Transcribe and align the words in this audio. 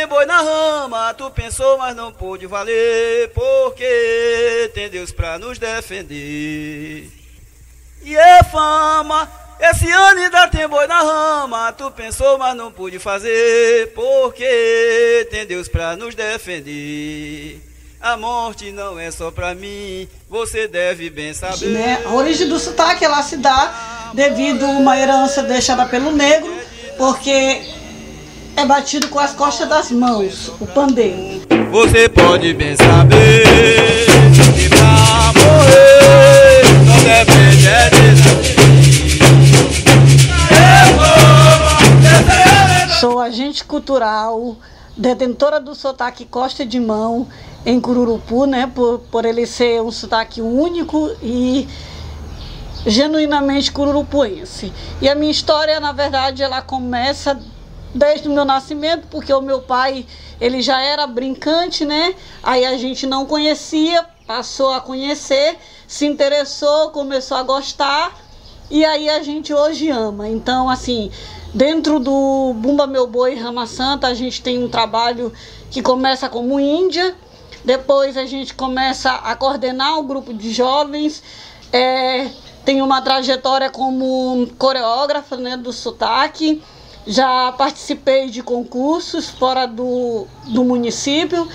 tem 0.00 0.06
boi 0.06 0.24
na 0.24 0.40
rama. 0.40 1.12
Tu 1.12 1.30
pensou, 1.30 1.76
mas 1.76 1.94
não 1.94 2.10
pôde 2.10 2.46
valer, 2.46 3.30
porque 3.34 4.70
tem 4.72 4.88
Deus 4.88 5.12
pra 5.12 5.38
nos 5.38 5.58
defender. 5.58 7.10
E 8.02 8.16
é 8.16 8.42
fama, 8.44 9.30
esse 9.60 9.90
ano 9.90 10.20
ainda 10.20 10.48
tem 10.48 10.66
boi 10.66 10.86
na 10.86 11.02
rama. 11.02 11.70
Tu 11.72 11.90
pensou, 11.90 12.38
mas 12.38 12.56
não 12.56 12.72
pude 12.72 12.98
fazer, 12.98 13.92
porque 13.94 15.28
tem 15.30 15.44
Deus 15.44 15.68
pra 15.68 15.94
nos 15.96 16.14
defender. 16.14 17.60
A 18.00 18.16
morte 18.16 18.72
não 18.72 18.98
é 18.98 19.10
só 19.10 19.30
pra 19.30 19.54
mim, 19.54 20.08
você 20.30 20.66
deve 20.66 21.10
bem 21.10 21.34
saber. 21.34 21.66
Né? 21.66 22.02
A 22.06 22.14
origem 22.14 22.48
do 22.48 22.58
sotaque 22.58 23.04
ela 23.04 23.22
se 23.22 23.36
dá 23.36 24.10
devido 24.14 24.64
a 24.64 24.68
uma 24.68 24.98
herança 24.98 25.42
deixada 25.42 25.84
pelo 25.84 26.10
negro, 26.10 26.50
porque 26.96 27.79
é 28.60 28.66
batido 28.66 29.08
com 29.08 29.18
as 29.18 29.32
costas 29.32 29.66
das 29.66 29.90
mãos, 29.90 30.52
o 30.60 30.66
pandeiro. 30.66 31.46
Você 31.70 32.10
pode 32.10 32.52
bem 32.52 32.76
saber 32.76 33.42
que 34.54 34.68
pra 34.68 35.32
morrer 35.40 36.62
não 36.84 36.96
depende 37.02 37.66
é 37.66 37.88
de 37.88 38.20
Sou 43.00 43.18
agente 43.18 43.64
cultural, 43.64 44.56
detentora 44.94 45.58
do 45.58 45.74
sotaque 45.74 46.26
Costa 46.26 46.66
de 46.66 46.78
Mão 46.78 47.26
em 47.64 47.80
Cururupu, 47.80 48.44
né, 48.44 48.70
por, 48.74 48.98
por 49.10 49.24
ele 49.24 49.46
ser 49.46 49.80
um 49.80 49.90
sotaque 49.90 50.42
único 50.42 51.10
e 51.22 51.66
genuinamente 52.86 53.72
cururupuense. 53.72 54.70
E 55.00 55.08
a 55.08 55.14
minha 55.14 55.30
história, 55.30 55.80
na 55.80 55.92
verdade, 55.92 56.42
ela 56.42 56.60
começa 56.60 57.40
desde 57.94 58.28
o 58.28 58.32
meu 58.32 58.44
nascimento, 58.44 59.06
porque 59.08 59.32
o 59.32 59.40
meu 59.40 59.60
pai, 59.60 60.06
ele 60.40 60.62
já 60.62 60.80
era 60.80 61.06
brincante, 61.06 61.84
né? 61.84 62.14
Aí 62.42 62.64
a 62.64 62.76
gente 62.76 63.06
não 63.06 63.26
conhecia, 63.26 64.04
passou 64.26 64.72
a 64.72 64.80
conhecer, 64.80 65.58
se 65.86 66.06
interessou, 66.06 66.90
começou 66.90 67.36
a 67.36 67.42
gostar 67.42 68.16
e 68.70 68.84
aí 68.84 69.10
a 69.10 69.22
gente 69.22 69.52
hoje 69.52 69.90
ama. 69.90 70.28
Então, 70.28 70.70
assim, 70.70 71.10
dentro 71.52 71.98
do 71.98 72.54
Bumba 72.56 72.86
Meu 72.86 73.06
Boi 73.06 73.34
Rama 73.34 73.66
Santa, 73.66 74.06
a 74.06 74.14
gente 74.14 74.40
tem 74.40 74.62
um 74.62 74.68
trabalho 74.68 75.32
que 75.70 75.82
começa 75.82 76.28
como 76.28 76.60
Índia, 76.60 77.16
depois 77.64 78.16
a 78.16 78.24
gente 78.24 78.54
começa 78.54 79.10
a 79.10 79.34
coordenar 79.34 79.98
um 79.98 80.06
grupo 80.06 80.32
de 80.32 80.52
jovens. 80.52 81.22
É, 81.72 82.28
tem 82.64 82.80
uma 82.80 83.02
trajetória 83.02 83.68
como 83.68 84.48
coreógrafa 84.58 85.36
né, 85.36 85.56
do 85.56 85.72
sotaque. 85.72 86.62
Já 87.06 87.52
participei 87.52 88.28
de 88.28 88.42
concursos 88.42 89.28
fora 89.28 89.66
do, 89.66 90.26
do 90.46 90.64
município. 90.64 91.48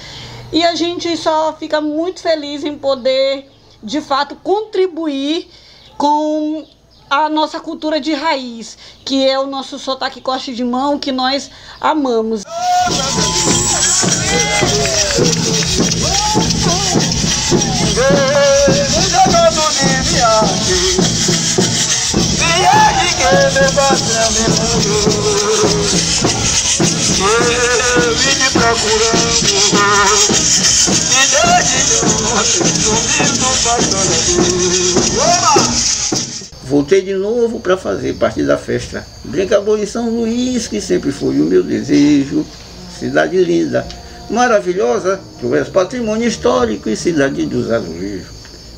E 0.51 0.63
a 0.63 0.75
gente 0.75 1.15
só 1.17 1.53
fica 1.53 1.81
muito 1.81 2.21
feliz 2.21 2.63
em 2.63 2.77
poder, 2.77 3.51
de 3.83 3.99
fato, 4.01 4.35
contribuir 4.35 5.49
com 5.97 6.66
a 7.09 7.29
nossa 7.29 7.59
cultura 7.59 7.99
de 7.99 8.13
raiz, 8.13 8.77
que 9.03 9.27
é 9.27 9.39
o 9.39 9.45
nosso 9.47 9.77
sotaque 9.77 10.21
coste 10.21 10.53
de 10.53 10.63
mão, 10.63 10.97
que 10.99 11.11
nós 11.11 11.49
amamos. 11.79 12.43
Voltei 36.66 37.02
de 37.02 37.16
novo 37.16 37.59
para 37.59 37.75
fazer 37.75 38.14
parte 38.14 38.44
da 38.44 38.59
festa. 38.59 39.03
Brincador 39.24 39.80
em 39.80 39.88
São 39.88 40.09
Luís, 40.09 40.68
que 40.68 40.80
sempre 40.80 41.12
foi 41.12 41.41
o 41.41 41.46
meu 41.46 41.64
desejo. 41.64 42.46
Cidade 43.00 43.44
linda, 43.44 43.88
maravilhosa, 44.30 45.19
que 45.40 45.47
és 45.56 45.68
patrimônio 45.68 46.28
histórico 46.28 46.90
e 46.90 46.96
cidade 46.96 47.44
dos 47.47 47.72
azulejos. 47.72 48.28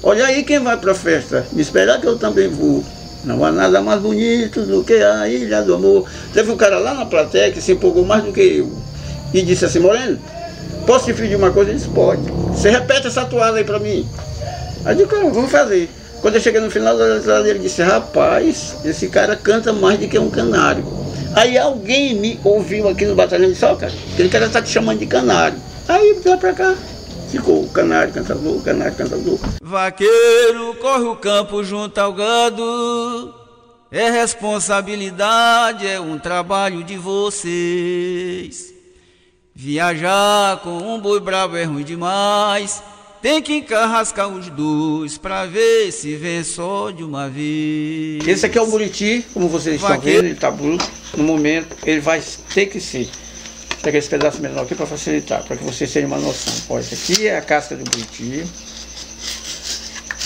Olha 0.02 0.25
aí 0.25 0.44
quem 0.44 0.59
vai 0.59 0.78
para 0.78 0.94
a 0.94 0.96
festa, 0.96 1.46
me 1.52 1.62
esperar 1.62 2.00
que 2.00 2.07
eu 2.07 2.18
também 2.18 2.47
vou. 2.47 2.81
Não 3.23 3.44
há 3.44 3.51
nada 3.51 3.81
mais 3.81 4.01
bonito 4.01 4.61
do 4.61 4.83
que 4.83 4.94
a 4.94 5.28
Ilha 5.28 5.61
do 5.61 5.75
Amor. 5.75 6.07
Teve 6.33 6.51
um 6.51 6.57
cara 6.57 6.79
lá 6.79 6.94
na 6.94 7.05
plateia 7.05 7.51
que 7.51 7.61
se 7.61 7.73
empolgou 7.73 8.05
mais 8.05 8.23
do 8.23 8.31
que 8.31 8.41
eu. 8.41 8.72
E 9.33 9.41
disse 9.41 9.66
assim, 9.66 9.79
Moreno, 9.79 10.19
posso 10.85 11.05
te 11.05 11.13
pedir 11.13 11.35
uma 11.35 11.51
coisa? 11.51 11.72
Ele 11.72 11.79
disse, 11.79 11.89
pode. 11.89 12.22
Você 12.50 12.69
repete 12.69 13.07
essa 13.07 13.25
toada 13.25 13.57
aí 13.57 13.63
para 13.63 13.79
mim. 13.79 14.07
Aí 14.85 15.00
eu 15.00 15.07
disse, 15.07 15.19
vamos 15.31 15.51
fazer. 15.51 15.89
Quando 16.22 16.35
eu 16.35 16.41
cheguei 16.41 16.59
no 16.59 16.72
final 16.72 16.97
da 16.97 17.06
letra 17.06 17.50
ele 17.50 17.59
disse, 17.59 17.81
rapaz, 17.83 18.77
esse 18.83 19.07
cara 19.07 19.35
canta 19.35 19.72
mais 19.72 20.00
do 20.00 20.07
que 20.07 20.17
um 20.17 20.29
canário. 20.29 20.83
Aí 21.35 21.57
alguém 21.57 22.16
me 22.16 22.39
ouviu 22.44 22.88
aqui 22.89 23.06
no 23.06 23.13
batalhão 23.13 23.50
e 23.50 23.53
disse, 23.53 23.66
ó, 23.66 23.73
oh, 23.73 23.75
cara, 23.75 23.94
aquele 24.13 24.29
cara 24.29 24.45
está 24.47 24.61
te 24.61 24.69
chamando 24.69 25.00
de 25.00 25.06
canário. 25.06 25.57
Aí 25.88 26.19
lá 26.25 26.38
pra 26.38 26.53
cá, 26.53 26.75
ficou 27.27 27.63
o 27.63 27.69
canário 27.69 28.13
cantador, 28.13 28.61
canário 28.63 28.95
cantador. 28.95 29.39
Vaqueiro 29.61 30.75
corre 30.75 31.03
o 31.03 31.15
campo 31.15 31.63
junto 31.63 31.97
ao 31.97 32.13
gado. 32.13 33.33
É 33.91 34.09
responsabilidade, 34.09 35.88
é 35.88 35.99
um 35.99 36.19
trabalho 36.19 36.83
de 36.83 36.97
vocês. 36.97 38.73
Viajar 39.55 40.57
com 40.57 40.77
um 40.77 40.99
boi 40.99 41.19
bravo 41.19 41.55
é 41.55 41.63
ruim 41.63 41.83
demais. 41.83 42.83
Tem 43.21 43.41
que 43.41 43.55
encarrascar 43.55 44.27
os 44.27 44.49
dois 44.49 45.17
pra 45.17 45.45
ver 45.45 45.91
se 45.91 46.15
vem 46.15 46.44
só 46.44 46.91
de 46.91 47.03
uma 47.03 47.27
vez. 47.27 48.27
Esse 48.27 48.45
aqui 48.45 48.57
é 48.57 48.61
o 48.61 48.67
Buriti, 48.67 49.25
como 49.33 49.47
vocês 49.47 49.81
estão 49.81 49.99
vendo, 49.99 50.25
ele 50.25 50.33
está 50.33 50.51
bruto. 50.51 50.85
No 51.15 51.23
momento, 51.23 51.75
ele 51.83 51.99
vai 51.99 52.21
ter 52.53 52.67
que 52.67 52.79
ser. 52.79 53.09
Pegar 53.81 53.99
esse 53.99 54.09
pedaço 54.09 54.41
menor 54.41 54.63
aqui 54.63 54.75
para 54.75 54.85
facilitar, 54.85 55.43
para 55.43 55.55
que 55.55 55.63
vocês 55.63 55.91
tenham 55.91 56.07
uma 56.07 56.17
noção. 56.17 56.53
Olha, 56.69 56.85
aqui 56.85 57.27
é 57.27 57.38
a 57.38 57.41
casca 57.41 57.75
do 57.75 57.83
Buriti. 57.89 58.43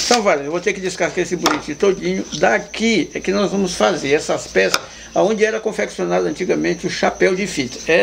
Então, 0.05 0.23
vale, 0.23 0.45
eu 0.45 0.51
vou 0.51 0.59
ter 0.59 0.73
que 0.73 0.81
descascar 0.81 1.19
esse 1.19 1.35
Buriti 1.35 1.75
todinho. 1.75 2.25
Daqui 2.39 3.09
é 3.13 3.19
que 3.19 3.31
nós 3.31 3.51
vamos 3.51 3.75
fazer 3.75 4.13
essas 4.13 4.47
peças, 4.47 4.81
onde 5.13 5.45
era 5.45 5.59
confeccionado 5.59 6.25
antigamente 6.27 6.87
o 6.87 6.89
chapéu 6.89 7.35
de 7.35 7.45
fita. 7.47 7.77
É 7.91 8.01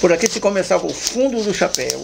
por 0.00 0.10
aqui 0.12 0.26
se 0.26 0.40
começava 0.40 0.86
o 0.86 0.94
fundo 0.94 1.42
do 1.42 1.52
chapéu. 1.52 2.02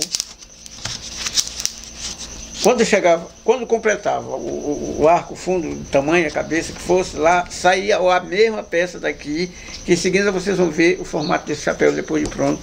Quando 2.66 2.84
chegava, 2.84 3.28
quando 3.44 3.64
completava 3.64 4.26
o, 4.26 4.96
o, 4.98 5.06
arco, 5.06 5.36
fundo, 5.36 5.68
o 5.68 5.84
tamanho, 5.84 6.26
a 6.26 6.30
cabeça 6.32 6.72
que 6.72 6.80
fosse, 6.80 7.16
lá 7.16 7.46
saía 7.48 7.96
a 7.96 8.18
mesma 8.18 8.60
peça 8.60 8.98
daqui, 8.98 9.52
que 9.84 9.92
em 9.92 9.96
seguida 9.96 10.32
vocês 10.32 10.58
vão 10.58 10.68
ver 10.68 11.00
o 11.00 11.04
formato 11.04 11.46
desse 11.46 11.62
chapéu 11.62 11.92
depois 11.92 12.24
de 12.24 12.28
pronto 12.28 12.60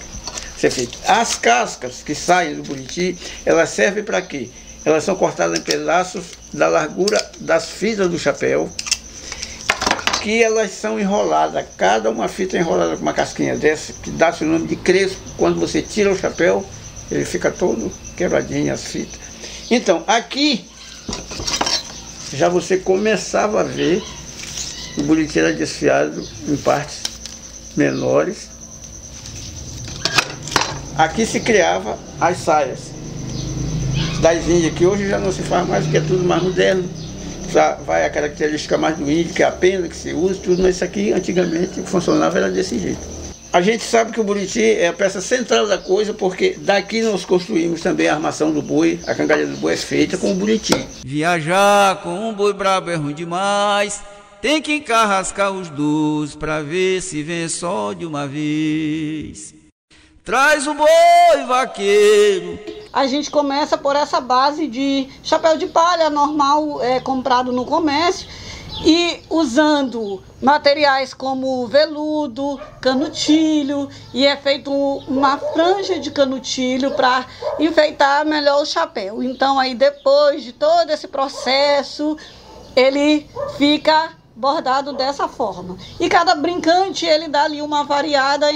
ser 0.58 0.70
feito. 0.70 0.98
As 1.08 1.36
cascas 1.36 2.02
que 2.02 2.14
saem 2.14 2.56
do 2.56 2.62
buriti, 2.64 3.16
elas 3.46 3.70
servem 3.70 4.04
para 4.04 4.20
quê? 4.20 4.50
Elas 4.84 5.04
são 5.04 5.16
cortadas 5.16 5.58
em 5.58 5.62
pedaços 5.62 6.32
da 6.52 6.68
largura 6.68 7.18
das 7.40 7.70
fitas 7.70 8.06
do 8.10 8.18
chapéu, 8.18 8.70
Aqui 10.18 10.42
elas 10.42 10.70
são 10.70 11.00
enroladas, 11.00 11.64
cada 11.78 12.10
uma 12.10 12.28
fita 12.28 12.58
enrolada 12.58 12.94
com 12.94 13.00
uma 13.00 13.14
casquinha 13.14 13.56
dessa, 13.56 13.94
que 13.94 14.10
dá-se 14.10 14.44
o 14.44 14.46
nome 14.46 14.66
de 14.66 14.76
crespo. 14.76 15.18
Quando 15.38 15.58
você 15.58 15.80
tira 15.80 16.12
o 16.12 16.18
chapéu, 16.18 16.62
ele 17.10 17.24
fica 17.24 17.50
todo 17.50 17.90
quebradinho 18.14 18.70
as 18.70 18.84
fitas. 18.84 19.33
Então, 19.76 20.04
aqui 20.06 20.64
já 22.32 22.48
você 22.48 22.76
começava 22.76 23.60
a 23.60 23.64
ver 23.64 24.00
o 24.96 25.02
buriteiro 25.02 25.52
desfiado 25.56 26.24
em 26.48 26.56
partes 26.56 27.02
menores. 27.76 28.48
Aqui 30.96 31.26
se 31.26 31.40
criava 31.40 31.98
as 32.20 32.38
saias 32.38 32.92
das 34.20 34.46
índias, 34.46 34.74
que 34.74 34.86
hoje 34.86 35.08
já 35.08 35.18
não 35.18 35.32
se 35.32 35.42
faz 35.42 35.66
mais, 35.66 35.82
porque 35.82 35.98
é 35.98 36.02
tudo 36.02 36.22
mais 36.22 36.40
moderno 36.40 36.88
vai 37.84 38.06
a 38.06 38.10
característica 38.10 38.78
mais 38.78 38.96
do 38.96 39.10
índio, 39.10 39.34
que 39.34 39.42
é 39.42 39.46
a 39.46 39.50
pena 39.50 39.88
que 39.88 39.96
se 39.96 40.12
usa, 40.12 40.38
tudo, 40.40 40.62
mas 40.62 40.76
isso 40.76 40.84
aqui 40.84 41.12
antigamente 41.12 41.82
funcionava 41.82 42.38
era 42.38 42.48
desse 42.48 42.78
jeito. 42.78 43.23
A 43.54 43.60
gente 43.60 43.84
sabe 43.84 44.10
que 44.10 44.18
o 44.18 44.24
buriti 44.24 44.60
é 44.60 44.88
a 44.88 44.92
peça 44.92 45.20
central 45.20 45.68
da 45.68 45.78
coisa, 45.78 46.12
porque 46.12 46.56
daqui 46.58 47.02
nós 47.02 47.24
construímos 47.24 47.80
também 47.80 48.08
a 48.08 48.14
armação 48.14 48.50
do 48.50 48.60
boi, 48.60 48.98
a 49.06 49.14
cangalha 49.14 49.46
do 49.46 49.56
boi 49.58 49.74
é 49.74 49.76
feita 49.76 50.18
com 50.18 50.32
o 50.32 50.34
buriti. 50.34 50.74
Viajar 51.04 52.02
com 52.02 52.30
um 52.30 52.34
boi 52.34 52.52
brabo 52.52 52.90
é 52.90 52.96
ruim 52.96 53.14
demais, 53.14 54.02
tem 54.42 54.60
que 54.60 54.74
encarrascar 54.74 55.52
os 55.52 55.68
dois 55.68 56.34
pra 56.34 56.62
ver 56.62 57.00
se 57.00 57.22
vem 57.22 57.48
só 57.48 57.92
de 57.92 58.04
uma 58.04 58.26
vez. 58.26 59.54
Traz 60.24 60.66
o 60.66 60.74
boi, 60.74 61.46
vaqueiro, 61.46 62.58
a 62.94 63.08
gente 63.08 63.28
começa 63.28 63.76
por 63.76 63.96
essa 63.96 64.20
base 64.20 64.68
de 64.68 65.08
chapéu 65.24 65.58
de 65.58 65.66
palha 65.66 66.08
normal, 66.08 66.80
é, 66.80 67.00
comprado 67.00 67.52
no 67.52 67.64
comércio. 67.64 68.28
E 68.82 69.22
usando 69.30 70.22
materiais 70.42 71.14
como 71.14 71.66
veludo, 71.66 72.60
canutilho 72.80 73.88
e 74.12 74.26
é 74.26 74.36
feito 74.36 74.70
uma 74.72 75.38
franja 75.38 75.98
de 75.98 76.10
canutilho 76.10 76.92
para 76.92 77.26
enfeitar 77.58 78.24
melhor 78.24 78.62
o 78.62 78.66
chapéu. 78.66 79.22
Então 79.22 79.58
aí 79.58 79.74
depois 79.74 80.42
de 80.42 80.52
todo 80.52 80.90
esse 80.90 81.06
processo, 81.06 82.16
ele 82.74 83.28
fica 83.56 84.12
bordado 84.36 84.92
dessa 84.92 85.28
forma. 85.28 85.76
E 86.00 86.08
cada 86.08 86.34
brincante 86.34 87.06
ele 87.06 87.28
dá 87.28 87.44
ali 87.44 87.62
uma 87.62 87.84
variada 87.84 88.46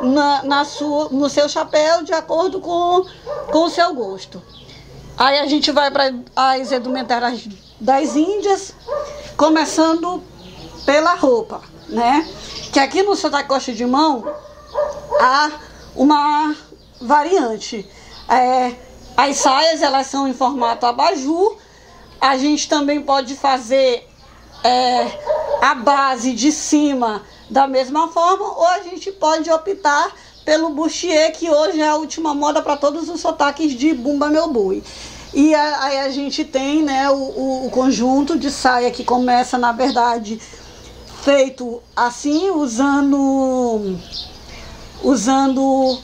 na, 0.00 0.42
na 0.44 0.64
sua, 0.64 1.08
no 1.08 1.28
seu 1.28 1.48
chapéu 1.48 2.04
de 2.04 2.12
acordo 2.12 2.60
com, 2.60 3.04
com 3.50 3.64
o 3.64 3.70
seu 3.70 3.92
gosto. 3.94 4.40
Aí 5.16 5.38
a 5.38 5.46
gente 5.46 5.70
vai 5.70 5.90
para 5.90 6.12
as 6.34 6.72
edumentárias 6.72 7.48
das 7.80 8.16
Índias, 8.16 8.74
começando 9.36 10.22
pela 10.84 11.14
roupa, 11.14 11.62
né? 11.88 12.28
Que 12.72 12.78
aqui 12.78 13.02
no 13.02 13.16
Santa 13.16 13.42
Costa 13.44 13.72
de 13.72 13.84
Mão 13.84 14.24
há 15.20 15.50
uma 15.94 16.54
variante. 17.00 17.88
É, 18.28 18.74
as 19.16 19.36
saias 19.36 19.82
elas 19.82 20.06
são 20.06 20.26
em 20.26 20.34
formato 20.34 20.86
abajur. 20.86 21.56
A 22.20 22.36
gente 22.36 22.68
também 22.68 23.02
pode 23.02 23.34
fazer 23.34 24.08
é, 24.62 25.18
a 25.60 25.74
base 25.74 26.32
de 26.32 26.50
cima 26.50 27.22
da 27.50 27.66
mesma 27.66 28.08
forma, 28.08 28.44
ou 28.44 28.66
a 28.66 28.80
gente 28.80 29.12
pode 29.12 29.50
optar 29.50 30.10
pelo 30.44 30.70
bustier, 30.70 31.32
que 31.32 31.50
hoje 31.50 31.80
é 31.80 31.88
a 31.88 31.96
última 31.96 32.34
moda 32.34 32.62
para 32.62 32.76
todos 32.76 33.08
os 33.08 33.20
sotaques 33.20 33.72
de 33.72 33.94
Bumba 33.94 34.28
Meu 34.28 34.48
Boi. 34.48 34.82
E 35.34 35.52
aí 35.52 35.98
a, 35.98 36.10
gente 36.10 36.44
tem 36.44 36.84
né, 36.84 37.10
o, 37.10 37.66
o, 37.66 37.70
conjunto 37.70 38.38
de 38.38 38.52
saia 38.52 38.92
que 38.92 39.02
começa, 39.02 39.58
na 39.58 39.72
verdade, 39.72 40.40
feito 41.24 41.82
assim, 41.96 42.50
usando, 42.50 43.98
usando 45.02 45.98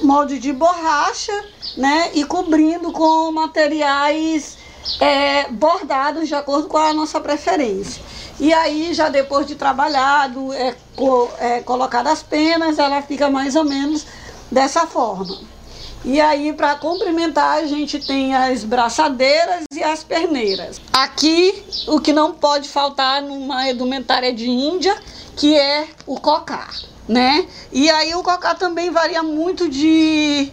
molde 0.00 0.38
de 0.38 0.52
borracha, 0.52 1.32
né? 1.76 2.12
E 2.14 2.24
cobrindo 2.24 2.92
com 2.92 3.32
materiais 3.32 4.56
é, 5.00 5.48
bordados 5.50 6.28
de 6.28 6.36
acordo 6.36 6.68
com 6.68 6.78
a 6.78 6.94
nossa 6.94 7.20
preferência. 7.20 8.00
E 8.38 8.54
aí, 8.54 8.94
já 8.94 9.08
depois 9.08 9.44
de 9.44 9.56
trabalhado, 9.56 10.52
é, 10.52 10.76
co, 10.94 11.28
é, 11.40 11.62
colocado 11.62 12.06
as 12.06 12.22
penas, 12.22 12.78
ela 12.78 13.02
fica 13.02 13.28
mais 13.28 13.56
ou 13.56 13.64
menos 13.64 14.06
dessa 14.52 14.86
forma. 14.86 15.55
E 16.04 16.20
aí, 16.20 16.52
para 16.52 16.76
complementar, 16.76 17.58
a 17.58 17.66
gente 17.66 17.98
tem 17.98 18.34
as 18.34 18.62
braçadeiras 18.62 19.64
e 19.72 19.82
as 19.82 20.04
perneiras. 20.04 20.80
Aqui, 20.92 21.64
o 21.88 22.00
que 22.00 22.12
não 22.12 22.32
pode 22.32 22.68
faltar 22.68 23.20
numa 23.22 23.68
edumentária 23.68 24.32
de 24.32 24.48
Índia, 24.48 24.96
que 25.36 25.56
é 25.56 25.88
o 26.06 26.20
cocar, 26.20 26.72
né? 27.08 27.46
E 27.72 27.90
aí, 27.90 28.14
o 28.14 28.22
cocar 28.22 28.56
também 28.56 28.90
varia 28.90 29.22
muito 29.22 29.68
de 29.68 30.52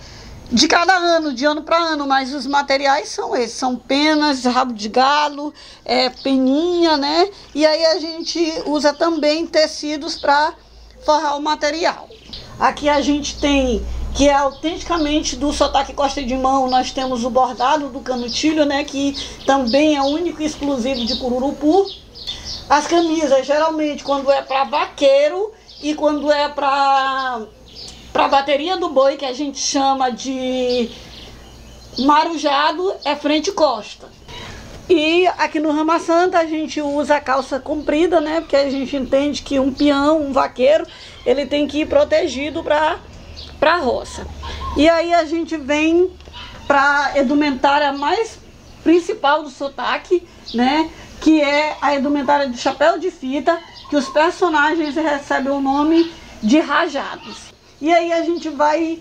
de 0.53 0.67
cada 0.67 0.93
ano, 0.93 1.33
de 1.33 1.45
ano 1.45 1.63
para 1.63 1.77
ano, 1.77 2.05
mas 2.05 2.31
os 2.31 2.45
materiais 2.45 3.09
são 3.09 3.35
esses, 3.35 3.57
são 3.57 3.75
penas, 3.75 4.45
rabo 4.45 4.71
de 4.71 4.87
galo, 4.87 5.51
é, 5.83 6.11
peninha, 6.11 6.95
né? 6.95 7.27
E 7.55 7.65
aí 7.65 7.83
a 7.87 7.99
gente 7.99 8.61
usa 8.67 8.93
também 8.93 9.47
tecidos 9.47 10.15
para 10.15 10.53
forrar 11.03 11.37
o 11.37 11.41
material. 11.41 12.07
Aqui 12.59 12.87
a 12.87 13.01
gente 13.01 13.39
tem, 13.39 13.83
que 14.15 14.29
é 14.29 14.33
autenticamente 14.33 15.35
do 15.35 15.51
sotaque 15.51 15.93
costa 15.93 16.21
de 16.21 16.35
mão, 16.35 16.69
nós 16.69 16.91
temos 16.91 17.23
o 17.23 17.29
bordado 17.29 17.89
do 17.89 17.99
canutilho, 17.99 18.65
né? 18.65 18.83
Que 18.83 19.15
também 19.45 19.95
é 19.95 20.01
único 20.01 20.41
e 20.41 20.45
exclusivo 20.45 21.05
de 21.05 21.17
Cururupu. 21.17 21.87
As 22.69 22.85
camisas, 22.87 23.45
geralmente, 23.45 24.03
quando 24.03 24.31
é 24.31 24.41
para 24.41 24.65
vaqueiro 24.65 25.51
e 25.81 25.93
quando 25.95 26.31
é 26.31 26.47
para 26.49 27.41
para 28.11 28.27
bateria 28.27 28.77
do 28.77 28.89
boi, 28.89 29.17
que 29.17 29.25
a 29.25 29.33
gente 29.33 29.57
chama 29.57 30.11
de 30.11 30.91
marujado, 31.97 32.93
é 33.03 33.15
frente 33.15 33.49
e 33.49 33.53
costa. 33.53 34.07
E 34.87 35.25
aqui 35.37 35.59
no 35.59 35.71
Rama 35.71 35.97
Santa 35.97 36.37
a 36.37 36.45
gente 36.45 36.79
usa 36.79 37.15
a 37.15 37.21
calça 37.21 37.59
comprida, 37.59 38.21
né? 38.21 38.41
Porque 38.41 38.55
a 38.55 38.69
gente 38.69 38.95
entende 38.95 39.41
que 39.41 39.59
um 39.59 39.73
peão, 39.73 40.21
um 40.21 40.31
vaqueiro, 40.31 40.85
ele 41.25 41.47
tem 41.47 41.67
que 41.67 41.79
ir 41.79 41.87
protegido 41.87 42.63
para 42.63 42.99
a 43.61 43.77
roça. 43.77 44.25
E 44.75 44.89
aí 44.89 45.13
a 45.13 45.25
gente 45.25 45.55
vem 45.57 46.11
para 46.67 47.05
a 47.05 47.17
edumentária 47.17 47.93
mais 47.93 48.37
principal 48.83 49.43
do 49.43 49.49
sotaque, 49.49 50.27
né? 50.53 50.89
Que 51.21 51.41
é 51.41 51.77
a 51.81 51.95
edumentária 51.95 52.47
do 52.47 52.57
chapéu 52.57 52.99
de 52.99 53.09
fita, 53.09 53.57
que 53.89 53.95
os 53.95 54.09
personagens 54.09 54.95
recebem 54.95 55.51
o 55.51 55.61
nome 55.61 56.11
de 56.41 56.59
rajados. 56.59 57.53
E 57.79 57.93
aí 57.93 58.11
a 58.11 58.23
gente 58.23 58.49
vai 58.49 58.99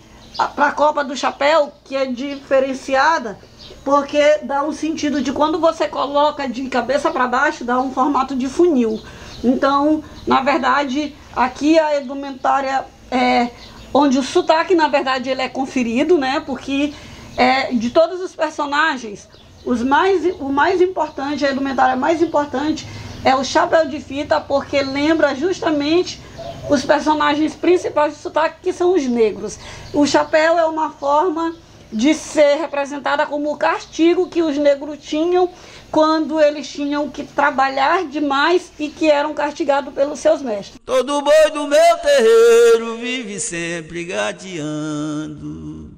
para 0.54 0.66
a 0.66 0.72
Copa 0.72 1.04
do 1.04 1.16
Chapéu, 1.16 1.72
que 1.84 1.94
é 1.94 2.06
diferenciada, 2.06 3.38
porque 3.84 4.38
dá 4.42 4.62
um 4.62 4.72
sentido 4.72 5.20
de 5.20 5.32
quando 5.32 5.58
você 5.58 5.88
coloca 5.88 6.48
de 6.48 6.68
cabeça 6.68 7.10
para 7.10 7.26
baixo, 7.26 7.64
dá 7.64 7.80
um 7.80 7.92
formato 7.92 8.34
de 8.34 8.48
funil. 8.48 9.00
Então, 9.42 10.02
na 10.26 10.40
verdade, 10.40 11.14
aqui 11.34 11.78
a 11.78 11.96
edumentária 11.96 12.84
é 13.10 13.50
onde 13.92 14.18
o 14.18 14.22
sotaque, 14.22 14.74
na 14.74 14.88
verdade, 14.88 15.30
ele 15.30 15.42
é 15.42 15.48
conferido, 15.48 16.18
né? 16.18 16.42
Porque 16.44 16.92
é, 17.36 17.72
de 17.72 17.90
todos 17.90 18.20
os 18.20 18.34
personagens, 18.34 19.28
os 19.64 19.82
mais, 19.82 20.24
o 20.40 20.48
mais 20.48 20.80
importante, 20.80 21.44
a 21.44 21.50
edumentária 21.50 21.96
mais 21.96 22.20
importante 22.22 22.86
é 23.24 23.34
o 23.34 23.44
chapéu 23.44 23.86
de 23.86 24.00
fita, 24.00 24.40
porque 24.40 24.82
lembra 24.82 25.34
justamente 25.34 26.20
os 26.68 26.84
personagens 26.84 27.54
principais 27.54 28.14
de 28.14 28.20
sotaque, 28.20 28.56
que 28.62 28.72
são 28.72 28.94
os 28.94 29.06
negros. 29.06 29.58
O 29.92 30.06
chapéu 30.06 30.58
é 30.58 30.66
uma 30.66 30.90
forma 30.90 31.54
de 31.92 32.14
ser 32.14 32.56
representada 32.56 33.26
como 33.26 33.52
o 33.52 33.56
castigo 33.56 34.28
que 34.28 34.42
os 34.42 34.56
negros 34.56 34.98
tinham 35.00 35.50
quando 35.90 36.40
eles 36.40 36.66
tinham 36.68 37.10
que 37.10 37.22
trabalhar 37.22 38.04
demais 38.06 38.72
e 38.78 38.88
que 38.88 39.10
eram 39.10 39.34
castigados 39.34 39.92
pelos 39.92 40.18
seus 40.20 40.40
mestres. 40.40 40.80
Todo 40.86 41.20
boi 41.20 41.50
do 41.52 41.68
meu 41.68 41.98
terreiro 41.98 42.96
vive 42.96 43.38
sempre 43.38 44.04
gateando 44.04 45.90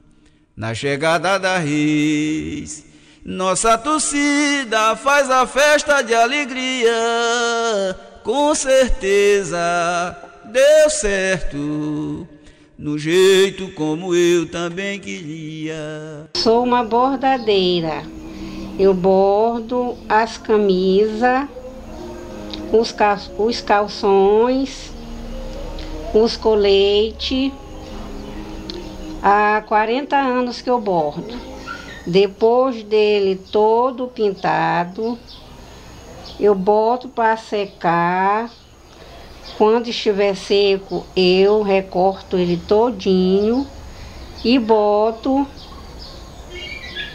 na 0.57 0.75
chegada 0.75 1.39
da 1.39 1.59
reis. 1.59 2.85
Nossa 3.25 3.79
torcida 3.79 4.97
faz 4.97 5.31
a 5.31 5.47
festa 5.47 6.03
de 6.03 6.15
alegria, 6.15 6.93
com 8.23 8.55
certeza 8.55 10.15
deu 10.45 10.91
certo, 10.91 12.29
no 12.79 12.99
jeito 12.99 13.69
como 13.73 14.15
eu 14.15 14.49
também 14.49 14.99
queria. 14.99 16.29
Sou 16.37 16.65
uma 16.65 16.83
bordadeira. 16.85 18.03
Eu 18.79 18.93
bordo 18.93 19.97
as 20.09 20.37
camisas, 20.37 21.49
os, 22.73 22.91
cal 22.91 23.19
os 23.39 23.61
calções, 23.61 24.93
os 26.13 26.37
coletes. 26.37 27.53
Há 29.23 29.63
40 29.67 30.17
anos 30.17 30.61
que 30.61 30.69
eu 30.69 30.81
bordo. 30.81 31.35
Depois 32.07 32.83
dele 32.83 33.41
todo 33.51 34.09
pintado, 34.09 35.19
eu 36.39 36.55
boto 36.55 37.09
para 37.09 37.37
secar 37.37 38.51
quando 39.57 39.89
estiver 39.89 40.35
seco, 40.35 41.07
eu 41.17 41.63
recorto 41.63 42.37
ele 42.37 42.61
todinho 42.69 43.67
e 44.45 44.59
boto 44.59 45.47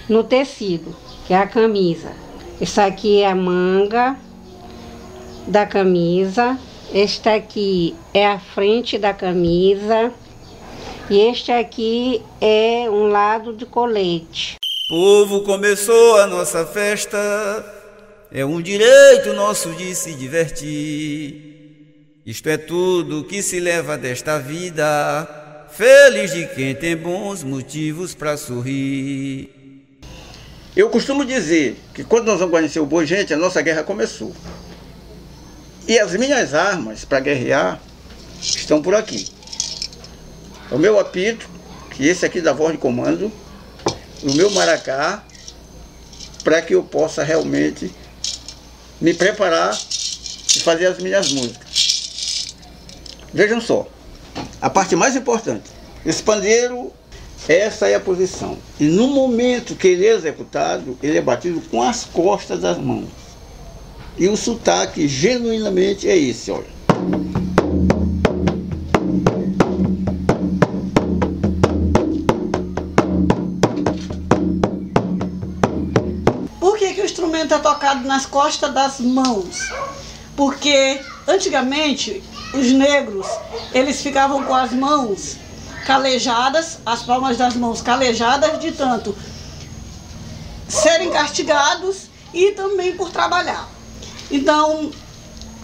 no 0.07 0.23
tecido, 0.23 0.95
que 1.27 1.33
é 1.33 1.37
a 1.37 1.47
camisa. 1.47 2.11
Essa 2.59 2.85
aqui 2.85 3.21
é 3.21 3.29
a 3.29 3.35
manga 3.35 4.17
da 5.47 5.65
camisa. 5.65 6.57
Este 6.93 7.29
aqui 7.29 7.95
é 8.13 8.25
a 8.25 8.39
frente 8.39 8.97
da 8.97 9.13
camisa. 9.13 10.11
E 11.09 11.19
este 11.19 11.51
aqui 11.51 12.21
é 12.41 12.89
um 12.89 13.07
lado 13.07 13.53
de 13.53 13.65
colete. 13.65 14.55
Povo 14.89 15.43
começou 15.43 16.17
a 16.17 16.27
nossa 16.27 16.65
festa. 16.65 17.17
É 18.31 18.45
um 18.45 18.61
direito 18.61 19.33
nosso 19.33 19.71
de 19.73 19.93
se 19.95 20.13
divertir. 20.13 21.48
Isto 22.29 22.47
é 22.47 22.57
tudo 22.57 23.23
que 23.23 23.41
se 23.41 23.59
leva 23.59 23.97
desta 23.97 24.37
vida, 24.37 25.65
feliz 25.71 26.31
de 26.31 26.45
quem 26.45 26.75
tem 26.75 26.95
bons 26.95 27.41
motivos 27.41 28.13
para 28.13 28.37
sorrir. 28.37 29.49
Eu 30.75 30.91
costumo 30.91 31.25
dizer 31.25 31.75
que 31.91 32.03
quando 32.03 32.27
nós 32.27 32.37
vamos 32.37 32.51
conhecer 32.51 32.79
o 32.81 32.85
boi, 32.85 33.07
gente, 33.07 33.33
a 33.33 33.35
nossa 33.35 33.63
guerra 33.63 33.81
começou. 33.81 34.31
E 35.87 35.97
as 35.97 36.13
minhas 36.13 36.53
armas 36.53 37.03
para 37.03 37.19
guerrear 37.19 37.81
estão 38.39 38.79
por 38.79 38.93
aqui. 38.93 39.27
O 40.69 40.77
meu 40.77 40.99
apito, 40.99 41.49
que 41.89 42.07
esse 42.07 42.27
aqui 42.27 42.41
da 42.41 42.53
voz 42.53 42.73
de 42.73 42.77
comando, 42.77 43.31
o 44.21 44.33
meu 44.35 44.51
maracá, 44.51 45.23
para 46.43 46.61
que 46.61 46.75
eu 46.75 46.83
possa 46.83 47.23
realmente 47.23 47.91
me 49.01 49.15
preparar 49.15 49.75
e 50.55 50.59
fazer 50.59 50.85
as 50.85 50.99
minhas 50.99 51.31
músicas. 51.31 51.88
Vejam 53.33 53.61
só, 53.61 53.87
a 54.59 54.69
parte 54.69 54.95
mais 54.95 55.15
importante. 55.15 55.69
Esse 56.03 56.23
pandeiro, 56.23 56.91
essa 57.47 57.87
é 57.87 57.95
a 57.95 57.99
posição. 57.99 58.57
E 58.79 58.85
no 58.85 59.07
momento 59.07 59.75
que 59.75 59.87
ele 59.87 60.07
é 60.07 60.13
executado, 60.13 60.97
ele 61.01 61.17
é 61.17 61.21
batido 61.21 61.61
com 61.69 61.81
as 61.81 62.05
costas 62.05 62.61
das 62.61 62.77
mãos. 62.77 63.09
E 64.17 64.27
o 64.27 64.35
sotaque 64.35 65.07
genuinamente 65.07 66.09
é 66.09 66.17
esse, 66.17 66.51
olha. 66.51 66.79
Por 76.59 76.77
que, 76.77 76.93
que 76.93 77.01
o 77.01 77.05
instrumento 77.05 77.53
é 77.53 77.59
tocado 77.59 78.07
nas 78.07 78.25
costas 78.25 78.73
das 78.73 78.99
mãos? 78.99 79.69
Porque 80.35 80.99
antigamente 81.27 82.23
os 82.53 82.71
negros 82.71 83.27
eles 83.73 84.01
ficavam 84.01 84.43
com 84.43 84.53
as 84.53 84.71
mãos 84.71 85.37
calejadas, 85.85 86.79
as 86.85 87.03
palmas 87.03 87.37
das 87.37 87.55
mãos 87.55 87.81
calejadas 87.81 88.59
de 88.59 88.71
tanto 88.71 89.15
serem 90.67 91.09
castigados 91.09 92.09
e 92.33 92.51
também 92.51 92.95
por 92.95 93.09
trabalhar. 93.09 93.67
Então, 94.29 94.91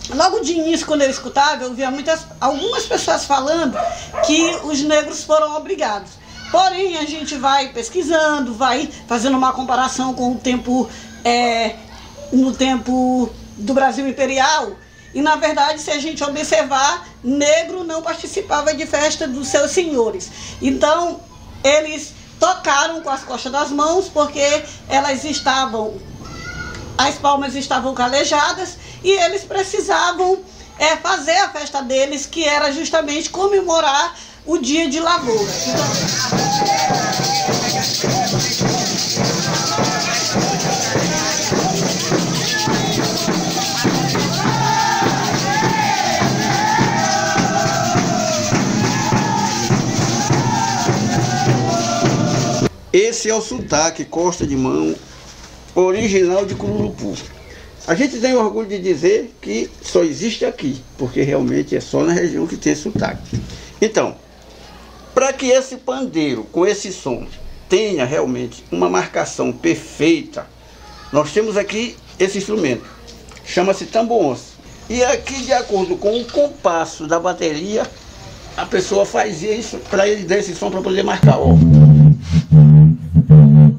logo 0.09 0.39
de 0.39 0.53
início, 0.53 0.87
quando 0.87 1.03
eu 1.03 1.09
escutava, 1.09 1.63
eu 1.63 1.73
via 1.73 1.91
muitas, 1.91 2.21
algumas 2.41 2.85
pessoas 2.85 3.25
falando 3.25 3.77
que 4.25 4.59
os 4.63 4.81
negros 4.81 5.23
foram 5.23 5.55
obrigados. 5.55 6.11
Porém, 6.51 6.97
a 6.97 7.05
gente 7.05 7.35
vai 7.35 7.69
pesquisando, 7.69 8.53
vai 8.53 8.89
fazendo 9.07 9.37
uma 9.37 9.53
comparação 9.53 10.13
com 10.13 10.31
o 10.31 10.35
tempo, 10.35 10.89
é, 11.23 11.75
no 12.31 12.51
tempo 12.53 13.29
do 13.57 13.73
Brasil 13.73 14.07
Imperial, 14.07 14.71
e 15.15 15.21
na 15.21 15.37
verdade, 15.37 15.79
se 15.79 15.89
a 15.89 15.97
gente 15.97 16.21
observar, 16.21 17.07
negro 17.23 17.85
não 17.85 18.01
participava 18.01 18.73
de 18.73 18.85
festa 18.85 19.25
dos 19.25 19.47
seus 19.47 19.71
senhores. 19.71 20.29
Então, 20.61 21.21
eles 21.63 22.13
tocaram 22.37 23.01
com 23.01 23.09
as 23.09 23.23
costas 23.23 23.49
das 23.49 23.71
mãos 23.71 24.09
porque 24.09 24.63
elas 24.89 25.23
estavam 25.23 25.97
as 26.97 27.15
palmas 27.15 27.55
estavam 27.55 27.93
calejadas 27.93 28.77
e 29.03 29.11
eles 29.11 29.43
precisavam 29.43 30.39
é, 30.77 30.97
fazer 30.97 31.37
a 31.37 31.49
festa 31.49 31.81
deles, 31.81 32.25
que 32.25 32.43
era 32.43 32.71
justamente 32.71 33.29
comemorar 33.29 34.15
o 34.45 34.57
dia 34.57 34.89
de 34.89 34.99
lavoura. 34.99 35.51
Esse 52.95 53.29
é 53.29 53.35
o 53.35 53.41
sotaque 53.41 54.05
Costa 54.05 54.47
de 54.47 54.55
Mão 54.55 54.95
original 55.75 56.45
de 56.45 56.55
Cururupu. 56.55 57.13
A 57.85 57.93
gente 57.93 58.21
tem 58.21 58.33
orgulho 58.33 58.69
de 58.69 58.79
dizer 58.79 59.35
que 59.41 59.69
só 59.81 60.01
existe 60.01 60.45
aqui, 60.45 60.81
porque 60.97 61.21
realmente 61.21 61.75
é 61.75 61.81
só 61.81 62.03
na 62.05 62.13
região 62.13 62.47
que 62.47 62.55
tem 62.55 62.73
sotaque. 62.73 63.37
Então, 63.81 64.15
para 65.13 65.33
que 65.33 65.47
esse 65.47 65.75
pandeiro 65.75 66.45
com 66.53 66.65
esse 66.65 66.93
som 66.93 67.27
tenha 67.67 68.05
realmente 68.05 68.63
uma 68.71 68.89
marcação 68.89 69.51
perfeita, 69.51 70.47
nós 71.11 71.33
temos 71.33 71.57
aqui 71.57 71.97
esse 72.17 72.37
instrumento, 72.37 72.85
chama-se 73.43 73.87
tambor 73.87 74.37
E 74.89 75.03
aqui, 75.03 75.43
de 75.43 75.51
acordo 75.51 75.97
com 75.97 76.17
o 76.17 76.23
compasso 76.23 77.05
da 77.07 77.19
bateria, 77.19 77.85
a 78.55 78.65
pessoa 78.65 79.05
faz 79.05 79.43
isso 79.43 79.79
para 79.89 80.07
ele 80.07 80.23
dar 80.23 80.37
esse 80.37 80.55
som 80.55 80.71
para 80.71 80.81
poder 80.81 81.03
marcar. 81.03 81.37
Ó. 81.37 81.84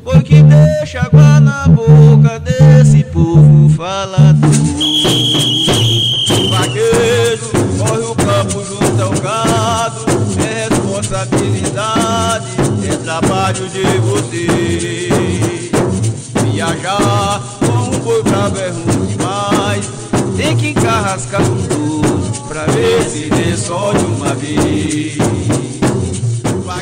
Porque 0.06 0.40
deixa 0.40 1.00
água 1.00 1.40
na 1.40 1.66
boca 1.66 2.38
desse 2.38 3.02
povo 3.02 3.68
falador. 3.70 4.50
Vaqueiro, 6.48 7.50
corre 7.76 8.04
o 8.04 8.14
campo 8.14 8.64
junto 8.64 9.02
ao 9.02 9.10
gado. 9.20 10.06
É 10.48 10.68
responsabilidade, 10.68 12.46
é 12.88 12.96
trabalho 12.98 13.68
de 13.68 13.82
você 13.98 15.08
Viajar 16.52 17.42
com 17.58 17.96
um 17.96 17.98
boi 17.98 18.22
bravo 18.22 18.58
é 18.60 18.68
ruim 18.68 19.06
demais. 19.08 19.90
Tem 20.36 20.56
que 20.56 20.68
encarrascar 20.68 21.42
tudo 21.68 22.46
pra 22.46 22.64
ver 22.66 23.02
se 23.10 23.28
dê 23.28 23.56
só 23.56 23.92
de 23.92 24.04
uma 24.04 24.32
vez. 24.36 25.18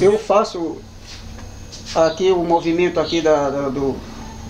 Eu 0.02 0.18
faço 0.18 0.76
aqui 1.94 2.30
o 2.30 2.42
movimento 2.42 2.98
aqui 2.98 3.20
da, 3.20 3.50
da 3.50 3.68
do, 3.68 3.94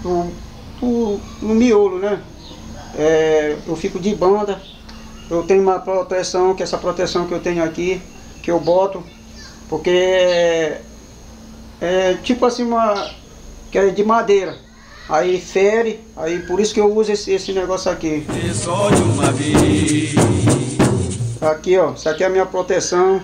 do, 0.03 0.33
do, 0.81 1.21
do, 1.41 1.49
miolo, 1.49 1.99
né? 1.99 2.21
É, 2.97 3.57
eu 3.67 3.77
fico 3.77 3.99
de 3.99 4.15
banda, 4.15 4.61
eu 5.31 5.43
tenho 5.43 5.63
uma 5.63 5.79
proteção, 5.79 6.55
que 6.55 6.63
é 6.63 6.65
essa 6.65 6.79
proteção 6.79 7.27
que 7.27 7.35
eu 7.35 7.41
tenho 7.41 7.63
aqui, 7.63 8.01
que 8.43 8.51
eu 8.51 8.61
boto, 8.61 9.03
porque 9.69 9.91
é, 9.91 10.81
é 11.81 12.15
tipo 12.23 12.47
assim 12.47 12.63
uma. 12.63 13.11
que 13.71 13.79
é 13.79 13.91
de 13.91 14.05
madeira. 14.05 14.57
Aí 15.07 15.39
fere, 15.39 16.01
aí 16.17 16.39
por 16.47 16.61
isso 16.61 16.73
que 16.73 16.81
eu 16.81 16.91
uso 16.95 17.13
esse, 17.13 17.31
esse 17.31 17.53
negócio 17.53 17.91
aqui. 17.91 18.27
Aqui 21.43 21.77
ó, 21.77 21.93
isso 21.93 22.09
aqui 22.09 22.25
é 22.25 22.27
a 22.27 22.31
minha 22.31 22.47
proteção, 22.47 23.21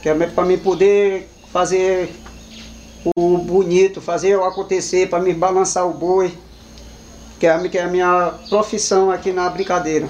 que 0.00 0.08
é 0.08 0.14
para 0.14 0.44
mim 0.44 0.58
poder 0.58 1.28
fazer 1.52 2.14
o 3.14 3.38
bonito, 3.38 4.00
fazer 4.00 4.36
o 4.36 4.44
acontecer 4.44 5.08
para 5.08 5.22
me 5.22 5.32
balançar 5.32 5.86
o 5.86 5.92
boi, 5.92 6.36
que 7.38 7.46
é, 7.46 7.50
a, 7.50 7.68
que 7.68 7.78
é 7.78 7.82
a 7.82 7.88
minha 7.88 8.32
profissão 8.48 9.10
aqui 9.10 9.32
na 9.32 9.48
brincadeira. 9.48 10.08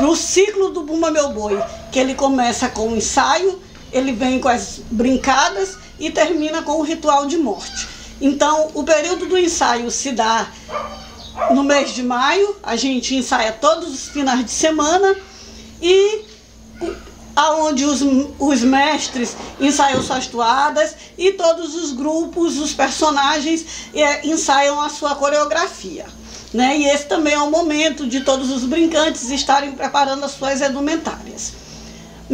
No 0.00 0.16
ciclo 0.16 0.70
do 0.70 0.82
Bumba 0.82 1.10
Meu 1.10 1.30
Boi, 1.30 1.62
que 1.92 1.98
ele 1.98 2.14
começa 2.14 2.68
com 2.68 2.88
o 2.88 2.96
ensaio, 2.96 3.58
ele 3.94 4.12
vem 4.12 4.40
com 4.40 4.48
as 4.48 4.80
brincadas 4.90 5.78
e 6.00 6.10
termina 6.10 6.62
com 6.62 6.72
o 6.72 6.82
ritual 6.82 7.26
de 7.26 7.38
morte. 7.38 7.88
Então, 8.20 8.70
o 8.74 8.82
período 8.82 9.26
do 9.26 9.38
ensaio 9.38 9.88
se 9.90 10.10
dá 10.10 10.48
no 11.52 11.62
mês 11.62 11.94
de 11.94 12.02
maio, 12.02 12.56
a 12.62 12.74
gente 12.74 13.14
ensaia 13.14 13.52
todos 13.52 13.94
os 13.94 14.08
finais 14.08 14.44
de 14.44 14.50
semana 14.50 15.16
e 15.80 16.24
aonde 17.36 17.84
os, 17.84 18.00
os 18.38 18.62
mestres 18.62 19.36
ensaiam 19.60 20.02
suas 20.02 20.26
toadas 20.26 20.94
e 21.16 21.32
todos 21.32 21.76
os 21.76 21.92
grupos, 21.92 22.58
os 22.58 22.72
personagens 22.72 23.64
é, 23.94 24.26
ensaiam 24.26 24.80
a 24.80 24.88
sua 24.88 25.14
coreografia. 25.14 26.06
Né? 26.52 26.78
E 26.78 26.88
esse 26.88 27.06
também 27.06 27.34
é 27.34 27.40
o 27.40 27.50
momento 27.50 28.06
de 28.06 28.20
todos 28.20 28.50
os 28.50 28.64
brincantes 28.64 29.30
estarem 29.30 29.72
preparando 29.72 30.24
as 30.24 30.32
suas 30.32 30.60
edumentárias 30.60 31.63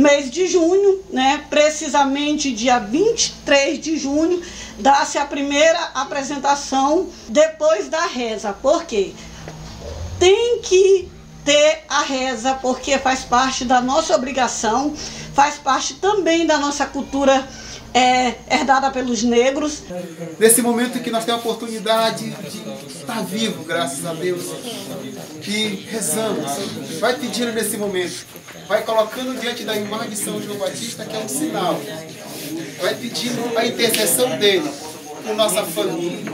mês 0.00 0.30
de 0.30 0.47
junho, 0.47 1.00
né, 1.11 1.45
precisamente 1.49 2.52
dia 2.52 2.78
23 2.78 3.78
de 3.78 3.99
junho, 3.99 4.42
dá-se 4.78 5.19
a 5.19 5.25
primeira 5.25 5.78
apresentação 5.95 7.09
depois 7.28 7.88
da 7.88 8.07
reza. 8.07 8.52
Por 8.52 8.85
quê? 8.85 9.12
Tem 10.19 10.61
que 10.62 11.09
ter 11.45 11.85
a 11.88 12.02
reza, 12.02 12.54
porque 12.54 12.99
faz 12.99 13.21
parte 13.21 13.64
da 13.64 13.80
nossa 13.80 14.14
obrigação, 14.14 14.95
faz 15.35 15.57
parte 15.57 15.95
também 15.95 16.47
da 16.47 16.59
nossa 16.59 16.87
cultura 16.87 17.47
é, 17.92 18.35
herdada 18.50 18.90
pelos 18.90 19.23
negros. 19.23 19.83
Nesse 20.38 20.62
momento 20.62 20.99
em 20.99 21.02
que 21.02 21.11
nós 21.11 21.25
temos 21.25 21.45
a 21.45 21.49
oportunidade 21.49 22.30
de 22.30 22.97
estar 22.97 23.23
vivo, 23.25 23.64
graças 23.64 24.04
a 24.07 24.14
Deus, 24.14 24.45
que 25.42 25.88
rezamos, 25.90 26.50
vai 27.00 27.16
pedindo 27.16 27.52
nesse 27.52 27.76
momento, 27.76 28.26
vai 28.71 28.83
colocando 28.83 29.37
diante 29.41 29.65
da 29.65 29.75
imagem 29.75 30.11
de 30.11 30.17
São 30.17 30.41
João 30.41 30.57
Batista, 30.57 31.05
que 31.05 31.17
é 31.17 31.19
um 31.19 31.29
sinal, 31.29 31.77
vai 32.81 32.95
pedindo 32.95 33.59
a 33.59 33.67
intercessão 33.67 34.39
dele 34.39 34.71
por 35.27 35.35
nossa 35.35 35.65
família, 35.65 36.33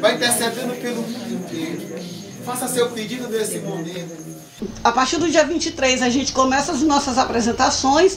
vai 0.00 0.14
intercedendo 0.14 0.74
pelo 0.80 1.02
mundo 1.02 1.34
inteiro. 1.34 1.82
Faça 2.42 2.68
seu 2.68 2.88
pedido 2.88 3.28
nesse 3.28 3.58
momento. 3.58 4.16
A 4.82 4.92
partir 4.92 5.18
do 5.18 5.30
dia 5.30 5.44
23 5.44 6.00
a 6.00 6.08
gente 6.08 6.32
começa 6.32 6.72
as 6.72 6.80
nossas 6.80 7.18
apresentações 7.18 8.16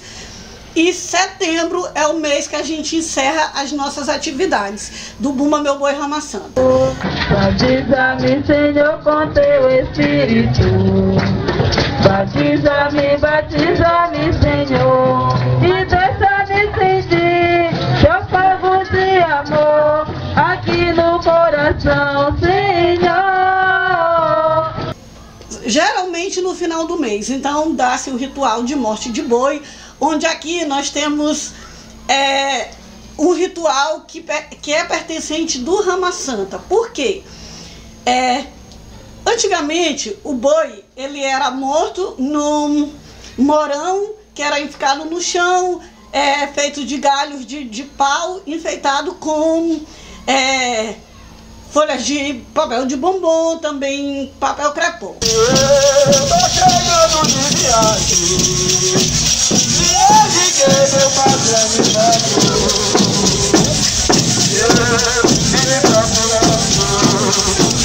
e 0.73 0.93
setembro 0.93 1.85
é 1.93 2.07
o 2.07 2.21
mês 2.21 2.47
que 2.47 2.55
a 2.55 2.63
gente 2.63 2.95
encerra 2.95 3.51
as 3.53 3.73
nossas 3.73 4.07
atividades 4.07 5.13
do 5.19 5.33
Buma 5.33 5.59
Meu 5.59 5.77
Boi 5.77 5.93
Ramaçando. 5.93 6.53
Batiza-me, 6.55 8.45
Senhor, 8.45 9.03
com 9.03 9.33
teu 9.33 9.69
Espírito. 9.69 11.46
Batiza-me, 12.07 13.17
batiza-me, 13.17 14.31
Senhor, 14.39 15.35
e 15.61 15.83
deixa-me 15.83 16.61
sentir 16.79 17.67
teu 17.99 18.19
fogo 18.29 18.73
de 18.89 19.19
amor 19.19 20.07
aqui 20.33 20.93
no 20.93 21.19
coração, 21.21 22.15
Senhor. 22.39 23.17
Geralmente 25.65 26.39
no 26.39 26.55
final 26.55 26.87
do 26.87 26.97
mês, 26.97 27.29
então 27.29 27.75
dá-se 27.75 28.09
o 28.09 28.15
ritual 28.15 28.63
de 28.63 28.73
morte 28.73 29.11
de 29.11 29.21
boi, 29.21 29.61
onde 29.99 30.25
aqui 30.25 30.63
nós 30.63 30.89
temos 30.89 31.51
é, 32.07 32.69
um 33.19 33.33
ritual 33.33 34.05
que, 34.07 34.23
que 34.61 34.71
é 34.71 34.85
pertencente 34.85 35.59
do 35.59 35.81
Rama 35.81 36.13
Santa. 36.13 36.57
Por 36.57 36.91
quê? 36.93 37.21
É, 38.05 38.45
antigamente 39.37 40.17
o 40.23 40.33
boi 40.33 40.83
ele 40.95 41.23
era 41.23 41.51
morto 41.51 42.15
num 42.17 42.91
morão 43.37 44.13
que 44.33 44.41
era 44.41 44.55
ficado 44.67 45.05
no 45.05 45.21
chão, 45.21 45.79
é, 46.11 46.47
feito 46.47 46.83
de 46.83 46.97
galhos 46.97 47.45
de, 47.45 47.63
de 47.63 47.83
pau, 47.83 48.41
enfeitado 48.47 49.13
com 49.15 49.79
é, 50.25 50.95
folhas 51.69 52.03
de 52.03 52.33
papel 52.53 52.87
de 52.87 52.95
bombom, 52.95 53.59
também 53.59 54.33
papel 54.39 54.71
crepom. 54.71 55.15
Me 67.71 67.76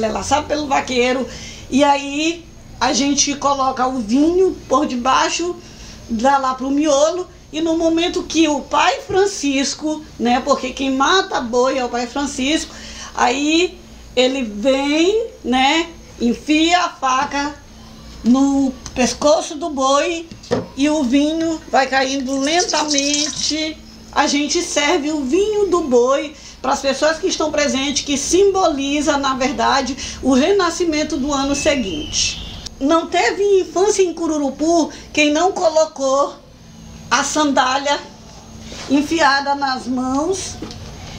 ele 0.00 0.06
é 0.06 0.08
laçado 0.08 0.46
pelo 0.46 0.66
vaqueiro. 0.66 1.26
E 1.70 1.84
aí 1.84 2.44
a 2.80 2.92
gente 2.92 3.34
coloca 3.34 3.86
o 3.86 4.00
vinho 4.00 4.56
por 4.68 4.86
debaixo, 4.86 5.56
dá 6.08 6.38
lá 6.38 6.54
pro 6.54 6.70
miolo. 6.70 7.28
E 7.52 7.60
no 7.60 7.76
momento 7.76 8.22
que 8.22 8.48
o 8.48 8.60
pai 8.60 9.00
Francisco, 9.00 10.02
né, 10.18 10.40
porque 10.40 10.70
quem 10.70 10.92
mata 10.92 11.40
boi 11.40 11.78
é 11.78 11.84
o 11.84 11.88
pai 11.88 12.06
Francisco, 12.06 12.72
aí 13.14 13.78
ele 14.14 14.42
vem, 14.42 15.26
né, 15.44 15.88
enfia 16.20 16.84
a 16.84 16.88
faca 16.88 17.54
no 18.22 18.72
pescoço 19.00 19.54
do 19.54 19.70
boi 19.70 20.28
e 20.76 20.90
o 20.90 21.02
vinho 21.02 21.58
vai 21.70 21.86
caindo 21.86 22.38
lentamente. 22.38 23.74
A 24.12 24.26
gente 24.26 24.60
serve 24.60 25.10
o 25.10 25.22
vinho 25.22 25.68
do 25.68 25.84
boi 25.84 26.36
para 26.60 26.74
as 26.74 26.80
pessoas 26.80 27.16
que 27.16 27.26
estão 27.26 27.50
presentes, 27.50 28.04
que 28.04 28.18
simboliza, 28.18 29.16
na 29.16 29.36
verdade, 29.36 29.96
o 30.22 30.34
renascimento 30.34 31.16
do 31.16 31.32
ano 31.32 31.54
seguinte. 31.54 32.62
Não 32.78 33.06
teve 33.06 33.42
infância 33.60 34.02
em 34.02 34.12
Cururupu 34.12 34.92
quem 35.14 35.32
não 35.32 35.52
colocou 35.52 36.34
a 37.10 37.24
sandália 37.24 37.98
enfiada 38.90 39.54
nas 39.54 39.86
mãos 39.86 40.56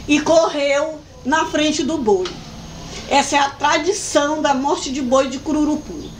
e 0.08 0.20
correu 0.22 1.00
na 1.26 1.46
frente 1.46 1.82
do 1.82 1.98
boi. 1.98 2.28
Essa 3.10 3.38
é 3.38 3.39
a 3.39 3.50
tradição 3.50 4.39
da 4.39 4.54
morte 4.54 4.91
de 4.91 5.02
boi 5.02 5.30
de 5.30 5.39
Cururupu. 5.39 6.11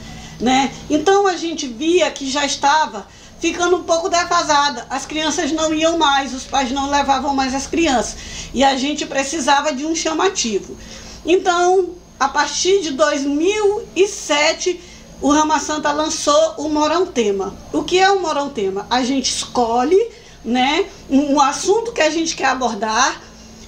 Né? 0.42 0.74
Então 0.90 1.28
a 1.28 1.36
gente 1.36 1.68
via 1.68 2.10
que 2.10 2.28
já 2.28 2.44
estava 2.44 3.06
ficando 3.38 3.76
um 3.76 3.84
pouco 3.84 4.08
defasada. 4.08 4.86
As 4.90 5.06
crianças 5.06 5.52
não 5.52 5.72
iam 5.72 5.96
mais, 5.96 6.34
os 6.34 6.44
pais 6.44 6.70
não 6.70 6.90
levavam 6.90 7.34
mais 7.34 7.54
as 7.54 7.66
crianças. 7.66 8.16
E 8.52 8.62
a 8.62 8.76
gente 8.76 9.06
precisava 9.06 9.72
de 9.72 9.86
um 9.86 9.94
chamativo. 9.94 10.76
Então, 11.24 11.90
a 12.18 12.28
partir 12.28 12.82
de 12.82 12.92
2007, 12.92 14.80
o 15.20 15.30
Rama 15.30 15.60
Santa 15.60 15.92
lançou 15.92 16.54
o 16.58 16.68
Morão 16.68 17.06
Tema. 17.06 17.54
O 17.72 17.84
que 17.84 17.98
é 17.98 18.10
o 18.10 18.20
Morão 18.20 18.50
Tema? 18.50 18.86
A 18.90 19.02
gente 19.02 19.30
escolhe 19.30 20.10
né, 20.44 20.86
um 21.08 21.40
assunto 21.40 21.92
que 21.92 22.00
a 22.00 22.10
gente 22.10 22.34
quer 22.34 22.46
abordar, 22.46 23.20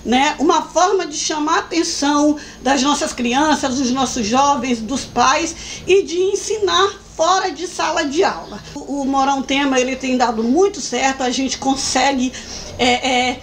né, 0.04 0.36
uma 0.38 0.62
forma 0.62 1.06
de 1.06 1.16
chamar 1.16 1.56
a 1.56 1.58
atenção 1.60 2.36
das 2.62 2.82
nossas 2.82 3.12
crianças, 3.12 3.76
dos 3.76 3.90
nossos 3.90 4.26
jovens, 4.26 4.80
dos 4.80 5.04
pais 5.04 5.54
e 5.86 6.02
de 6.02 6.18
ensinar 6.18 6.92
fora 7.16 7.50
de 7.50 7.66
sala 7.66 8.04
de 8.04 8.22
aula. 8.22 8.60
O, 8.74 9.04
Morão 9.04 9.42
Tema 9.42 9.78
ele 9.78 9.96
tem 9.96 10.16
dado 10.16 10.42
muito 10.42 10.80
certo, 10.80 11.22
a 11.22 11.30
gente 11.30 11.58
consegue 11.58 12.32
é, 12.78 13.28
é, 13.30 13.40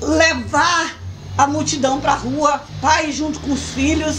levar 0.00 0.96
a 1.36 1.46
multidão 1.46 2.00
para 2.00 2.12
a 2.12 2.16
rua, 2.16 2.62
pai 2.80 3.10
junto 3.12 3.40
com 3.40 3.52
os 3.52 3.70
filhos, 3.70 4.18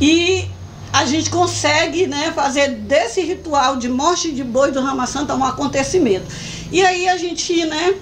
e 0.00 0.48
a 0.92 1.04
gente 1.04 1.28
consegue 1.28 2.06
né, 2.06 2.32
fazer 2.34 2.68
desse 2.68 3.20
ritual 3.20 3.76
de 3.76 3.88
morte 3.88 4.32
de 4.32 4.44
boi 4.44 4.70
do 4.70 4.80
Rama 4.80 5.06
Santa 5.06 5.34
um 5.34 5.44
acontecimento. 5.44 6.26
E 6.72 6.84
aí 6.84 7.08
a 7.08 7.16
gente 7.16 7.64
né, 7.66 7.94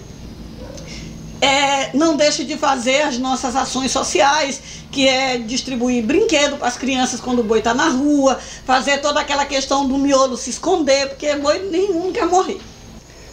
é, 1.40 1.96
não 1.96 2.16
deixa 2.16 2.44
de 2.44 2.56
fazer 2.56 3.02
as 3.02 3.18
nossas 3.18 3.54
ações 3.56 3.90
sociais, 3.90 4.60
que 4.90 5.08
é 5.08 5.38
distribuir 5.38 6.02
brinquedo 6.04 6.56
para 6.56 6.68
as 6.68 6.76
crianças 6.76 7.20
quando 7.20 7.40
o 7.40 7.44
boi 7.44 7.58
está 7.58 7.74
na 7.74 7.88
rua, 7.88 8.38
fazer 8.64 8.98
toda 8.98 9.20
aquela 9.20 9.44
questão 9.44 9.86
do 9.86 9.98
miolo 9.98 10.36
se 10.36 10.50
esconder, 10.50 11.08
porque 11.08 11.34
boi 11.36 11.58
nenhum 11.70 12.12
quer 12.12 12.26
morrer. 12.26 12.60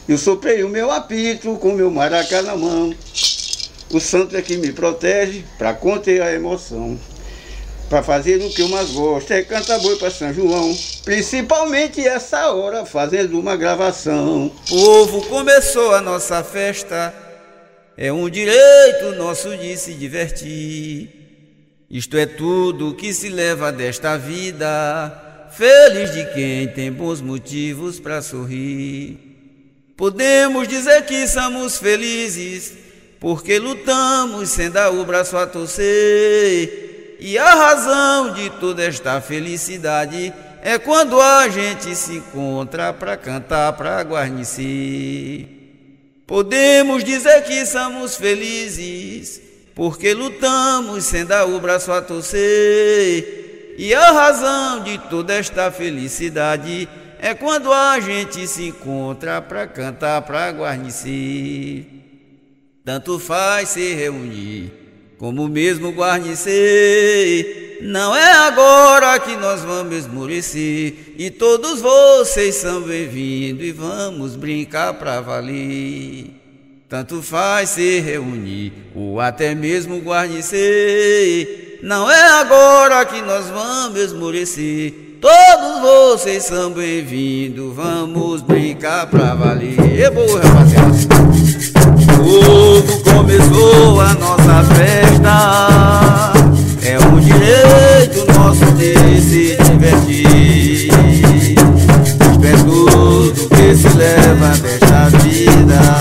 Eu 0.08 0.18
soprei 0.18 0.64
o 0.64 0.70
meu 0.70 0.92
apito 0.92 1.56
com 1.56 1.70
o 1.70 1.76
meu 1.76 1.90
maracá 1.92 2.42
na 2.42 2.56
mão. 2.56 2.94
O 3.94 4.00
santo 4.00 4.36
é 4.36 4.42
que 4.42 4.58
me 4.58 4.72
protege 4.72 5.44
para 5.58 5.74
conter 5.74 6.22
a 6.22 6.34
emoção. 6.34 7.00
Para 7.90 8.02
fazer 8.02 8.42
o 8.42 8.50
que 8.50 8.62
eu 8.62 8.70
mais 8.70 8.90
gosto 8.92 9.32
é 9.32 9.42
cantar 9.44 9.80
boi 9.80 9.98
para 9.98 10.10
São 10.10 10.34
João. 10.34 10.76
Principalmente 11.04 12.06
essa 12.06 12.52
hora 12.52 12.86
fazendo 12.86 13.38
uma 13.40 13.56
gravação. 13.56 14.52
Povo, 14.68 15.22
começou 15.28 15.94
a 15.94 16.02
nossa 16.02 16.44
festa. 16.44 17.31
É 17.97 18.12
um 18.12 18.30
direito 18.30 19.15
nosso 19.17 19.56
de 19.58 19.77
se 19.77 19.93
divertir. 19.93 21.21
Isto 21.89 22.17
é 22.17 22.25
tudo 22.25 22.95
que 22.95 23.13
se 23.13 23.27
leva 23.27 23.71
desta 23.71 24.17
vida, 24.17 25.49
feliz 25.51 26.13
de 26.13 26.25
quem 26.34 26.67
tem 26.69 26.91
bons 26.91 27.19
motivos 27.19 27.99
para 27.99 28.21
sorrir. 28.21 29.19
Podemos 29.97 30.67
dizer 30.69 31.06
que 31.06 31.27
somos 31.27 31.77
felizes, 31.77 32.73
porque 33.19 33.60
lutamos 33.60 34.49
sem 34.49 34.71
dar 34.71 34.89
o 34.89 35.06
braço 35.06 35.36
a 35.36 35.45
torcer. 35.45 37.17
E 37.19 37.38
a 37.38 37.54
razão 37.54 38.34
de 38.34 38.49
toda 38.51 38.84
esta 38.84 39.19
felicidade 39.19 40.34
é 40.63 40.80
quando 40.80 41.19
a 41.19 41.49
gente 41.49 41.93
se 41.93 42.15
encontra 42.15 42.93
para 42.93 43.17
cantar, 43.17 43.73
para 43.73 44.01
guarnecer. 44.01 45.61
Podemos 46.32 47.04
dizer 47.04 47.44
que 47.44 47.65
somos 47.65 48.15
felizes 48.15 49.41
porque 49.76 50.13
lutamos 50.13 51.04
sem 51.04 51.26
dar 51.26 51.46
o 51.46 51.60
braço 51.60 51.91
a 51.91 52.02
torcer. 52.02 53.76
E 53.78 53.94
a 53.94 54.12
razão 54.13 54.82
de 54.82 54.98
toda 55.10 55.34
esta 55.34 55.70
felicidade 55.70 56.88
é 57.20 57.34
quando 57.34 57.74
a 57.74 58.00
gente 58.00 58.48
se 58.48 58.70
encontra 58.70 59.41
para 59.41 59.67
cantar, 59.67 60.22
para 60.22 60.50
guarnecer. 60.54 61.86
Tanto 62.86 63.20
faz 63.20 63.67
se 63.67 63.94
reunir, 63.94 64.72
como 65.21 65.47
mesmo 65.47 65.91
guarnecer. 65.91 67.77
Não 67.84 68.15
é 68.15 68.31
agora 68.47 69.19
que 69.19 69.36
nós 69.36 69.62
vamos 69.62 69.95
esmorecer, 69.95 71.13
e 71.15 71.29
todos 71.29 71.79
vocês 71.79 72.55
são 72.55 72.81
bem-vindos 72.81 73.63
e 73.63 73.71
vamos 73.71 74.36
brincar 74.36 74.95
para 74.95 75.21
valer. 75.21 76.25
Tanto 76.89 77.21
faz 77.21 77.69
se 77.69 77.99
reunir 77.99 78.73
ou 78.95 79.19
até 79.19 79.53
mesmo 79.53 79.99
guarnecer. 79.99 81.79
Não 81.84 82.10
é 82.10 82.21
agora 82.39 83.05
que 83.05 83.21
nós 83.21 83.45
vamos 83.45 83.99
esmorecer. 83.99 84.91
Todos 85.21 85.81
vocês 85.81 86.45
são 86.45 86.71
bem-vindos, 86.71 87.75
vamos 87.75 88.41
brincar 88.41 89.05
pra 89.05 89.36
valer. 89.36 90.01
É 90.01 90.10
boa, 90.10 90.41
rapaziada. 90.41 91.81
Tudo 92.32 93.04
começou 93.04 94.00
a 94.00 94.13
nossa 94.13 94.63
festa. 94.74 96.32
É 96.82 96.98
um 96.98 97.20
direito 97.20 98.26
nosso 98.34 98.65
de 98.78 99.22
se 99.22 99.58
divertir. 99.62 100.89
É 102.41 102.58
tudo 102.63 103.50
que 103.50 103.76
se 103.76 103.89
leva 103.98 104.58
desta 104.60 105.10
vida. 105.17 106.01